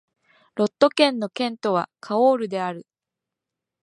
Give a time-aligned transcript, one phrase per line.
[0.55, 2.87] ロット県の県都はカオールである